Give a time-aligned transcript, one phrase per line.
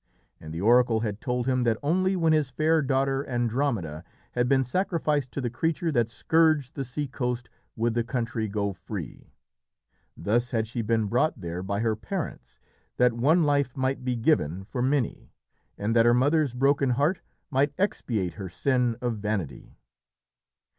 [0.39, 4.63] And the oracle had told him that only when his fair daughter, Andromeda, had been
[4.63, 9.29] sacrificed to the creature that scourged the sea coast would the country go free.
[10.17, 12.59] Thus had she been brought there by her parents
[12.97, 15.29] that one life might be given for many,
[15.77, 17.21] and that her mother's broken heart
[17.51, 19.77] might expiate her sin of vanity.